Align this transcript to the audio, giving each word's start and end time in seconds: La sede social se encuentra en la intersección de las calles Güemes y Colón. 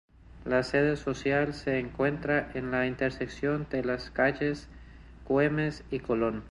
La 0.45 0.63
sede 0.63 0.97
social 0.97 1.53
se 1.53 1.77
encuentra 1.77 2.49
en 2.55 2.71
la 2.71 2.87
intersección 2.87 3.67
de 3.69 3.83
las 3.83 4.09
calles 4.09 4.67
Güemes 5.27 5.83
y 5.91 5.99
Colón. 5.99 6.39